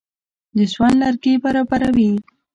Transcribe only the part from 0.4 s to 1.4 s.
د سون لرګي